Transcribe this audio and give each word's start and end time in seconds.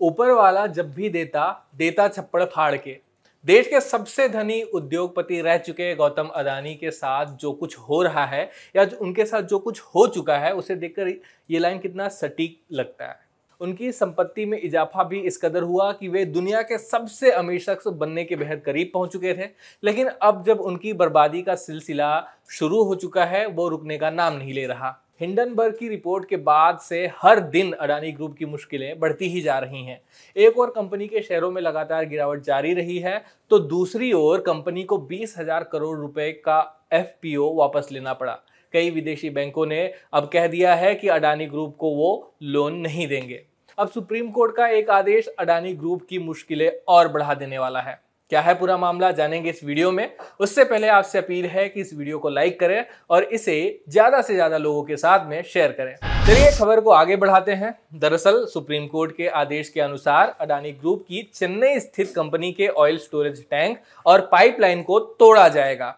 ऊपर 0.00 0.30
वाला 0.30 0.66
जब 0.66 0.92
भी 0.94 1.08
देता 1.08 1.70
देता 1.76 2.08
छप्पड़ 2.08 2.44
फाड़ 2.44 2.76
के। 2.76 2.96
देश 3.44 3.66
के 3.66 3.80
सबसे 3.80 4.28
धनी 4.28 4.60
उद्योगपति 4.62 5.40
रह 5.40 5.56
चुके 5.56 5.94
गौतम 5.94 6.26
अदानी 6.26 6.74
के 6.74 6.90
साथ 6.90 7.36
जो 7.36 7.52
कुछ 7.52 7.76
हो 7.78 8.02
रहा 8.02 8.24
है, 8.26 8.50
या 8.76 8.86
उनके 9.00 9.24
साथ 9.24 9.42
जो 9.42 9.58
कुछ 9.58 9.80
हो 9.94 10.06
चुका 10.06 10.36
है, 10.38 10.54
उसे 10.54 10.74
देखकर 10.74 11.08
ये 11.50 11.58
लाइन 11.58 11.78
कितना 11.78 12.08
सटीक 12.08 12.60
लगता 12.72 13.04
है। 13.04 13.26
उनकी 13.60 13.90
संपत्ति 13.92 14.44
में 14.46 14.60
इजाफा 14.60 15.04
भी 15.04 15.20
इस 15.20 15.36
कदर 15.36 15.62
हुआ 15.62 15.90
कि 15.92 16.08
वे 16.08 16.24
दुनिया 16.24 16.62
के 16.62 16.78
सबसे 16.78 17.30
अमीर 17.30 17.60
शख्स 17.60 17.86
बनने 17.88 18.24
के 18.24 18.36
बेहद 18.36 18.60
करीब 18.60 18.90
पहुँच 18.94 19.12
चुके 19.12 19.34
थे, 19.34 19.48
लेकिन 19.82 20.08
अब 20.08 20.44
जब 20.46 20.60
उनकी 20.60 20.92
बर्बादी 20.92 21.42
का 21.42 21.54
सिलसिला 21.54 22.26
शुरू 22.50 22.82
हो 22.82 22.94
चुका 22.94 23.24
है, 23.24 23.46
वो 23.46 23.68
रुकने 23.68 23.98
का 23.98 24.10
नाम 24.10 24.34
नहीं 24.34 24.54
ले 24.54 24.66
रहा। 24.66 24.96
हिंडनबर्ग 25.20 25.76
की 25.76 25.88
रिपोर्ट 25.88 26.28
के 26.28 26.36
बाद 26.38 26.78
से 26.78 27.06
हर 27.16 27.40
दिन 27.50 27.72
अडानी 27.72 28.10
ग्रुप 28.12 28.34
की 28.36 28.44
मुश्किलें 28.46 28.98
बढ़ती 29.00 29.28
ही 29.28 29.40
जा 29.40 29.58
रही 29.58 29.82
हैं। 29.84 30.00
एक 30.36 30.58
और 30.58 30.70
कंपनी 30.70 31.06
के 31.08 31.22
शेयरों 31.22 31.50
में 31.50 31.60
लगातार 31.62 32.04
गिरावट 32.04 32.42
जारी 32.42 32.74
रही 32.74 32.98
है 32.98 33.22
तो 33.50 33.58
दूसरी 33.58 34.12
ओर 34.12 34.40
कंपनी 34.40 34.84
को 34.84 34.98
बीस 34.98 35.34
हज़ार 35.38 35.68
करोड़ 35.72 35.96
रुपए 35.98 36.30
का 36.44 36.60
एफपीओ 36.92 37.52
वापस 37.54 37.88
लेना 37.92 38.12
पड़ा। 38.14 38.38
कई 38.74 38.90
विदेशी 38.90 39.30
बैंकों 39.30 39.66
ने 39.66 39.84
अब 40.12 40.30
कह 40.32 40.46
दिया 40.46 40.74
है 40.74 40.94
कि 40.94 41.08
अडानी 41.08 41.46
ग्रुप 41.46 41.76
को 41.76 41.90
वो 41.90 42.34
लोन 42.44 42.74
नहीं 42.76 43.06
देंगे। 43.08 43.42
अब 43.78 43.88
सुप्रीम 43.88 44.30
कोर्ट 44.30 44.56
का 44.56 44.66
एक 44.68 44.90
आदेश 44.90 45.26
अडानी 45.38 45.72
ग्रुप 45.74 46.06
की 46.08 46.18
मुश्किलें 46.18 46.70
और 46.88 47.08
बढ़ा 47.08 47.34
देने 47.34 47.58
वाला 47.58 47.80
है। 47.80 48.00
क्या 48.30 48.40
है 48.40 48.54
पूरा 48.54 48.76
मामला 48.76 49.10
जानेंगे 49.10 49.50
इस 49.50 49.62
वीडियो 49.64 49.90
में। 49.92 50.08
उससे 50.40 50.64
पहले 50.64 50.88
आपसे 50.88 51.18
अपील 51.18 51.44
है 51.46 51.68
कि 51.68 51.80
इस 51.80 51.92
वीडियो 51.94 52.18
को 52.18 52.28
लाइक 52.28 52.58
करें 52.60 52.84
और 53.10 53.24
इसे 53.24 53.54
ज़्यादा 53.88 54.20
से 54.22 54.34
ज़्यादा 54.34 54.58
लोगों 54.58 54.82
के 54.82 54.96
साथ 54.96 55.28
में 55.28 55.42
शेयर 55.44 55.72
करें। 55.72 55.94
चलिए, 55.94 56.50
खबर 56.50 56.80
को 56.80 56.90
आगे 56.90 57.16
बढ़ाते 57.16 57.52
हैं। 57.52 57.72
दरअसल, 57.94 58.44
सुप्रीम 58.44 58.86
कोर्ट 58.86 59.16
के 59.16 59.28
आदेश 59.28 59.68
के 59.68 59.80
अनुसार 59.80 60.36
अडानी 60.40 60.72
ग्रुप 60.72 61.04
की 61.08 61.22
चेन्नई 61.34 61.80
स्थित 61.80 62.12
कंपनी 62.16 62.52
के 62.52 62.68
ऑयल 62.68 62.98
स्टोरेज 62.98 63.40
टैंक 63.40 63.78
और 64.06 64.28
पाइपलाइन 64.32 64.82
को 64.82 64.98
तोड़ा 65.00 65.48
जाएगा। 65.48 65.96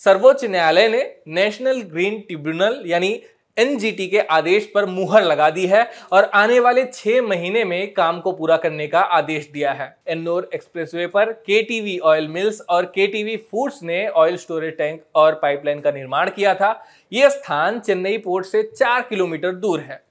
सर्वोच्च 0.00 0.44
न्यायालय 0.44 0.88
ने 0.88 1.02
नेशनल 1.30 1.80
ग्रीन 1.82 2.20
ट्रिब्यूनल 2.20 2.82
यानी 2.86 3.20
एनजीटी 3.60 4.06
के 4.08 4.20
आदेश 4.30 4.70
पर 4.74 4.86
मुहर 4.86 5.24
लगा 5.24 5.48
दी 5.50 5.66
है 5.66 5.84
और 6.12 6.24
आने 6.34 6.58
वाले 6.60 6.84
छह 6.84 7.20
महीने 7.22 7.64
में 7.64 7.92
काम 7.94 8.20
को 8.20 8.32
पूरा 8.32 8.56
करने 8.56 8.86
का 8.86 9.00
आदेश 9.00 9.48
दिया 9.52 9.72
है। 9.72 9.94
एन्नोर 10.08 10.48
एक्सप्रेसवे 10.54 11.06
पर 11.06 11.32
केटीवी 11.46 11.98
ऑयल 11.98 12.28
मिल्स 12.28 12.60
और 12.68 12.84
केटीवी 12.84 13.36
फूड्स 13.50 13.82
ने 13.82 14.06
ऑयल 14.08 14.36
स्टोरेज 14.36 14.76
टैंक 14.78 15.02
और 15.14 15.38
पाइपलाइन 15.42 15.80
का 15.80 15.90
निर्माण 15.90 16.30
किया 16.30 16.54
था। 16.54 16.72
यह 17.12 17.28
स्थान 17.28 17.80
चेन्नई 17.80 18.18
पोर्ट 18.18 18.46
से 18.46 18.62
चार 18.76 19.00
किलोमीटर 19.00 19.52
दूर 19.54 19.80
है। 19.80 20.02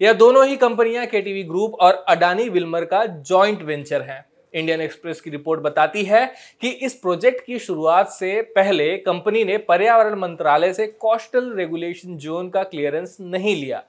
यह 0.00 0.12
दोनों 0.12 0.46
ही 0.46 0.56
कंपनियाँ 0.56 1.06
केटीवी 1.06 1.42
ग्रुप 1.42 1.74
और 1.74 2.04
अडानी 2.08 2.48
विल्मर 2.48 2.84
का 2.84 3.04
जॉइंट 3.06 3.62
वेंचर 3.62 4.02
है। 4.02 4.24
इंडियन 4.54 4.80
एक्सप्रेस 4.80 5.20
की 5.20 5.30
रिपोर्ट 5.30 5.60
बताती 5.60 6.02
है 6.04 6.24
कि 6.62 6.68
इस 6.68 6.94
प्रोजेक्ट 6.94 7.44
की 7.46 7.58
शुरुआत 7.58 8.08
से 8.10 8.40
पहले 8.54 8.96
कंपनी 8.98 9.44
ने 9.44 9.58
पर्यावरण 9.58 10.18
मंत्रालय 10.18 10.72
से 10.72 10.86
कोस्टल 10.86 11.52
रेगुलेशन 11.52 12.16
जोन 12.16 12.48
का 12.50 12.62
क्लियरेंस 12.62 13.16
नहीं 13.20 13.54
लिया। 13.56 13.82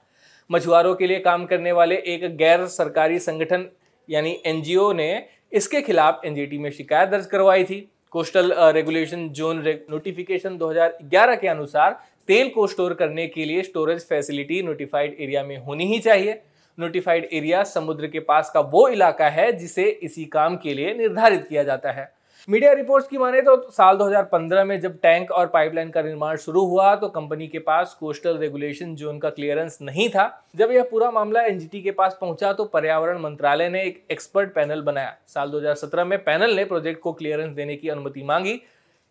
मछुआरों 0.49 0.93
के 0.95 1.07
लिए 1.07 1.19
काम 1.19 1.45
करने 1.45 1.71
वाले 1.71 1.95
एक 1.95 2.25
गैर 2.37 2.65
सरकारी 2.67 3.19
संगठन, 3.19 3.65
यानी 4.09 4.37
एनजीओ 4.45 4.91
ने 4.93 5.25
इसके 5.53 5.81
खिलाफ 5.81 6.21
एनजीटी 6.25 6.57
में 6.57 6.69
शिकायत 6.71 7.09
दर्ज 7.09 7.25
करवाई 7.25 7.63
थी। 7.63 7.87
कोस्टल 8.11 8.53
रेगुलेशन 8.73 9.27
जोन 9.29 9.63
नोटिफिकेशन 9.89 10.57
2011 10.57 11.35
के 11.35 11.47
अनुसार 11.47 11.99
तेल 12.29 12.49
को 12.49 12.65
स्टोर 12.67 12.93
करने 12.93 13.25
के 13.27 13.45
लिए 13.45 13.61
स्टोरेज 13.63 14.05
फैसिलिटी 14.07 14.61
नोटिफाइड 14.63 15.15
एरिया 15.19 15.43
में 15.43 15.57
होनी 15.57 15.85
ही 15.85 15.99
चाहिए। 15.99 16.41
नोटिफाइड 16.79 17.27
एरिया 17.33 17.63
समुद्र 17.65 18.07
के 18.07 18.19
पास 18.21 18.51
का 18.53 18.59
वो 18.61 18.87
इलाका 18.87 19.29
है 19.29 19.51
जिसे 19.53 19.83
इसी 20.03 20.25
काम 20.27 20.55
के 20.57 20.73
लिए 20.73 20.93
निर्धारित 20.93 21.45
किया 21.49 21.63
जाता 21.63 21.91
है। 21.91 22.11
मीडिया 22.47 22.71
रिपोर्ट्स 22.73 23.07
की 23.07 23.17
माने 23.17 23.41
तो 23.41 23.55
साल 23.71 23.97
2015 23.97 24.63
में 24.65 24.79
जब 24.81 24.97
टैंक 24.99 25.31
और 25.31 25.47
पाइपलाइन 25.47 25.89
का 25.89 26.01
निर्माण 26.01 26.37
शुरू 26.37 26.63
हुआ 26.65 26.93
तो 26.95 27.07
कंपनी 27.09 27.47
के 27.47 27.59
पास 27.59 27.95
कोस्टल 27.99 28.37
रेगुलेशन 28.37 28.95
जोन 28.95 29.19
का 29.19 29.29
क्लियरेंस 29.29 29.77
नहीं 29.81 30.07
था। 30.09 30.27
जब 30.55 30.71
यह 30.71 30.87
पूरा 30.91 31.11
मामला 31.11 31.41
एनजीटी 31.41 31.81
के 31.81 31.91
पास 31.91 32.17
पहुँचा 32.21 32.53
तो 32.53 32.65
पर्यावरण 32.65 33.19
मंत्रालय 33.19 33.69
ने 33.69 33.83
एक 33.83 34.03
एक्सपर्ट 34.11 34.53
पैनल 34.53 34.81
बनाया। 34.81 35.15
साल 35.27 35.51
2017 35.51 36.05
में 36.05 36.17
पैनल 36.23 36.55
ने 36.55 36.65
प्रोजेक्ट 36.65 37.01
को 37.01 37.13
क्लियरेंस 37.13 37.51
देने 37.51 37.75
की 37.75 37.89
अनुमति 37.89 38.23
मांगी। 38.23 38.61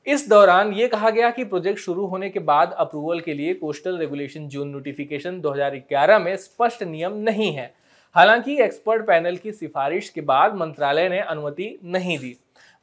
इस 0.09 0.29
दौरान 0.29 0.73
ये 0.73 0.87
कहा 0.89 1.11
गया 1.11 1.31
कि 1.31 1.45
प्रोजेक्ट 1.45 1.79
शुरू 1.79 2.07
होने 2.07 2.29
के 2.31 2.39
बाद 2.39 2.73
अप्रूवल 2.73 3.21
के 3.21 3.35
लिए 3.35 3.55
कोस्टल 3.55 3.99
रेगुलेशन 3.99 4.47
जून 4.49 4.69
नोटिफिकेशन 4.69 5.41
2011 5.41 6.19
में 6.19 6.37
स्पष्ट 6.37 6.83
नियम 6.83 7.13
नहीं 7.13 7.53
है। 7.53 7.75
हालाँकि 8.15 8.57
एक्सपर्ट 8.63 9.07
पैनल 9.07 9.37
की 9.37 9.53
सिफारिश 9.53 10.09
के 10.09 10.21
बाद 10.21 10.55
मंत्रालय 10.55 11.09
ने 11.09 11.21
अनुमति 11.21 11.79
नहीं 11.85 12.19
दी। 12.19 12.35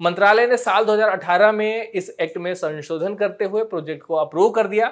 मंत्रालय 0.02 0.48
ने 0.48 0.58
साल 0.58 0.86
2018 0.86 1.52
में 1.52 1.92
इस 1.92 2.16
एक्ट 2.22 2.38
में 2.38 2.54
संशोधन 2.54 3.16
करते 3.16 3.46
हुए 3.46 3.64
प्रोजेक्ट 3.64 4.04
को 4.04 4.16
अप्रूव 4.16 4.50
कर 4.50 4.68
दिया। 4.68 4.92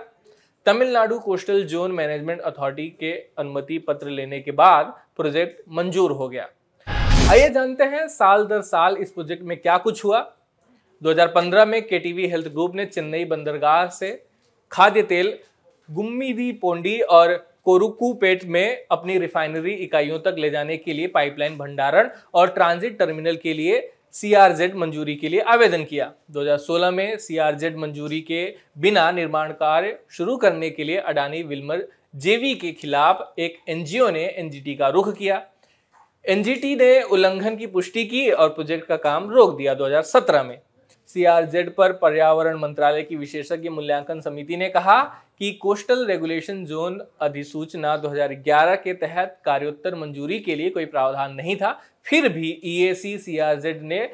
Tamil Nadu 0.66 1.20
coastal 1.20 1.64
zone 1.64 1.92
management 1.92 2.42
authority 2.42 2.90
के 3.00 3.14
अनुमति 3.38 3.78
पत्र 3.78 4.10
लेने 4.10 4.40
के 4.40 4.52
बाद 4.52 4.94
प्रोजेक्ट 5.18 5.64
मंजूर 5.70 6.12
हो 6.12 6.30
गया। 6.30 6.50
आइए 7.32 7.50
जानते 7.50 7.84
हैं 7.84 8.08
साल 8.08 8.46
दर 8.46 8.62
साल 8.62 8.98
इस 8.98 9.12
प्रोजेक्ट 9.12 9.44
में 9.44 9.62
क्या 9.62 9.78
कुछ 9.78 10.06
हुआ। 10.06 10.30
2015 11.04 11.66
में 11.66 11.82
केटीवी 11.82 12.28
हेल्थ 12.28 12.48
ग्रुप 12.48 12.76
ने 12.76 12.86
चेन्नई 12.86 13.26
बंदरगाह 13.26 13.88
से 13.88 14.12
खाद्य 14.72 15.02
तेल 15.04 15.34
गुम्मीदी 15.90 16.52
पोंडी 16.52 17.00
और 17.12 17.34
कोरुकुपेट 17.66 18.46
में 18.46 18.86
अपनी 18.92 19.18
रिफाइनरी 19.18 19.74
इकाइयों 19.74 20.20
तक 20.20 20.36
ले 20.38 20.50
जाने 20.50 20.78
के 20.78 20.94
लिए 20.94 21.08
पाइपलाइन 21.08 21.58
भंडारण 21.58 22.10
और 22.34 22.50
ट्रांजिट 22.50 22.98
टर्मिनल 23.00 23.36
के 23.36 23.54
लिए 23.54 23.82
सीआरजेड 24.12 24.76
मंजूरी 24.76 25.16
के 25.16 25.30
लिए 25.30 25.40
आवेदन 25.50 25.84
किया। 25.84 26.12
2016 26.32 26.92
में 26.92 27.18
सीआरजेड 27.18 27.78
मंजूरी 27.78 28.20
के 28.22 28.44
बिना 28.78 29.12
निर्माण 29.12 29.52
कार्य 29.60 29.98
शुरू 30.12 30.36
करने 30.38 30.70
के 30.70 30.84
लिए 30.84 30.98
अडानी 30.98 31.44
विल्मर 31.44 31.88
जेवी 32.16 32.56
के 32.56 32.72
खिलाफ 32.72 33.34
एक 33.40 33.58
एनजीओ 33.70 34.10
ने 34.10 34.26
एनजीटी 34.28 34.76
का 34.76 34.90
रुख 34.90 35.16
किया। 35.18 35.46
एनजीटी 36.26 36.76
ने 36.76 37.02
उल्लंघन 37.04 37.56
की 37.56 37.68
पुष्टि 37.68 38.06
की 38.06 38.30
और 38.30 38.50
प्रोजेक्ट 38.50 38.88
का 38.88 38.98
काम 38.98 39.30
रोक 39.32 39.58
दिया 39.58 39.74
2017 39.74 40.44
में। 40.44 40.60
सीआरजेड 41.14 41.70
पर 41.76 41.92
पर्यावरण 41.92 42.58
मंत्रालय 42.58 43.04
की 43.04 43.16
विशेषज्ञ 43.16 43.70
मूल्यांकन 43.70 44.20
समिति 44.22 44.58
ने 44.58 44.70
कहा 44.70 45.02
कि 45.40 45.52
कोस्टल 45.52 46.06
रेगुलेशन 46.06 46.66
जोन 46.66 47.00
अधिसूचना 47.22 47.96
2011 47.98 48.76
के 48.76 48.94
तहत 48.94 49.40
कार्योत्तर 49.46 49.96
मंजूरी 49.96 50.40
के 50.40 50.56
लिए 50.56 50.70
कोई 50.70 50.86
प्रावधान 50.86 51.34
नहीं 51.36 51.56
था। 51.56 51.72
फिर 52.06 52.30
भी 52.30 52.60
ईएसी 52.66 53.18
सीआरजेड 53.18 53.82
ने 53.82 54.08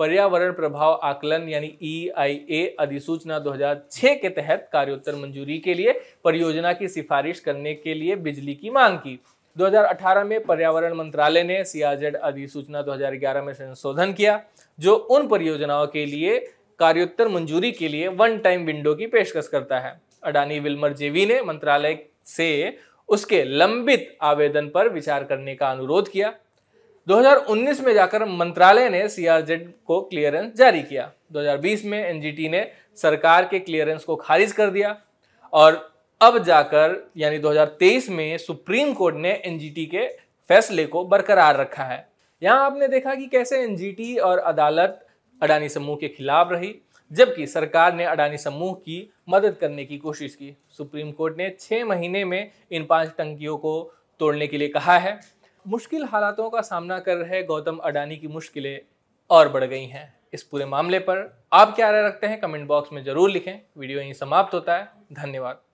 पर्यावरण 0.00 0.52
प्रभाव 0.52 1.00
आकलन 1.02 1.48
यानी 1.48 1.72
ई 1.82 2.08
आई 2.16 2.34
ए 2.50 2.64
अधिसूचना 2.80 3.38
2006 3.38 4.14
के 4.14 4.28
तहत 4.30 4.68
कार्योत्तर 4.72 5.16
मंजूरी 5.16 5.58
के 5.58 5.74
लिए 5.74 5.92
परियोजना 6.24 6.72
की 6.72 6.88
सिफारिश 6.88 7.40
करने 7.40 7.74
के 7.74 7.94
लिए 7.94 8.16
बिजली 8.16 8.54
की 8.54 8.70
मांग 8.70 8.98
की। 8.98 9.18
2018 9.56 10.24
में 10.24 10.42
पर्यावरण 10.44 10.94
मंत्रालय 10.94 11.42
ने 11.42 11.64
सीआरजेड 11.64 12.16
अधिसूचना 12.16 12.82
2011 12.82 13.42
में 13.42 13.52
संशोधन 13.52 14.12
किया, 14.12 14.42
जो 14.78 14.94
उन 14.94 15.28
परियोजनाओं 15.28 15.86
के 15.86 16.06
लिए 16.06 16.38
कार्योत्तर 16.78 17.28
मंजूरी 17.28 17.72
के 17.72 17.88
लिए 17.88 18.08
वन 18.08 18.38
टाइम 18.38 18.64
विंडो 18.64 18.94
की 18.94 19.06
पेशकश 19.06 19.48
करता 19.48 19.78
है। 19.78 20.00
अडानी 20.22 20.58
विल्मर 20.58 20.92
जेवी 20.92 21.26
ने 21.26 21.40
मंत्रालय 21.42 21.98
से 22.26 22.78
उसके 23.08 23.44
लंबित 23.44 24.16
आवेदन 24.22 24.68
पर 24.68 24.88
विचार 24.88 25.24
करने 25.24 25.54
का 25.54 25.70
अनुरोध 25.70 26.08
किया। 26.08 26.32
2019 27.06 27.80
में 27.80 27.94
जाकर 27.94 28.24
मंत्रालय 28.24 28.88
ने 28.88 29.08
सीआरजेड 29.08 29.72
को 29.86 30.00
क्लियरेंस 30.00 30.54
जारी 30.56 30.82
किया। 30.82 31.10
2020 31.32 31.84
में 31.84 31.98
एनजीटी 32.04 32.48
ने 32.48 32.70
सरकार 32.96 33.44
के 33.44 33.58
क्लियरेंस 33.58 34.04
को 34.04 34.16
खारिज 34.16 34.52
कर 34.52 34.70
दिया 34.70 34.96
और 35.52 35.93
अब 36.24 36.36
जाकर, 36.38 36.92
यानी 37.16 37.38
2023 37.38 38.08
में 38.08 38.36
सुप्रीम 38.38 38.92
कोर्ट 38.92 39.16
ने 39.16 39.30
एनजीटी 39.36 39.84
के 39.86 40.06
फैसले 40.50 40.84
को 40.86 41.04
बरकरार 41.04 41.56
रखा 41.56 41.84
है। 41.84 42.06
यहाँ 42.42 42.64
आपने 42.66 42.88
देखा 42.88 43.14
कि 43.14 43.26
कैसे 43.26 43.58
एनजीटी 43.62 44.16
और 44.18 44.38
अदालत 44.38 45.06
अडानी 45.42 45.68
समूह 45.68 45.96
के 45.96 46.08
खिलाफ 46.08 46.52
रही, 46.52 46.74
जबकि 47.10 47.46
सरकार 47.46 47.94
ने 47.94 48.04
अडानी 48.04 48.38
समूह 48.38 48.72
की 48.74 49.12
मदद 49.28 49.56
करने 49.56 49.84
की 49.84 49.98
कोशिश 49.98 50.34
की। 50.34 50.56
सुप्रीम 50.70 51.12
कोर्ट 51.12 51.36
ने 51.38 51.50
छः 51.60 51.84
महीने 51.84 52.24
में 52.24 52.50
इन 52.72 52.84
पाँच 52.84 53.12
टंकियों 53.18 53.56
को 53.56 53.92
तोड़ने 54.20 54.46
के 54.46 54.58
लिए 54.58 54.68
कहा 54.68 54.98
है। 54.98 55.18
मुश्किल 55.66 56.04
हालातों 56.04 56.50
का 56.50 56.60
सामना 56.62 56.98
कर 56.98 57.16
रहे 57.16 57.42
गौतम 57.42 57.76
अडानी 57.76 58.16
की 58.16 58.28
मुश्किलें 58.28 58.78
और 59.30 59.48
बढ़ 59.48 59.64
गई 59.64 59.86
हैं। 59.86 60.12
इस 60.34 60.42
पूरे 60.42 60.64
मामले 60.64 60.98
पर 60.98 61.46
आप 61.52 61.74
क्या 61.76 61.90
राय 61.90 62.02
रखते 62.02 62.26
हैं, 62.26 62.40
कमेंट 62.40 62.66
बॉक्स 62.66 62.92
में 62.92 63.04
ज़रूर 63.04 63.30
लिखें। 63.30 63.54
वीडियो 63.78 64.00
यहीं 64.00 64.12
समाप्त 64.12 64.54
होता 64.54 64.76
है। 64.76 64.88
धन्यवाद। 65.12 65.73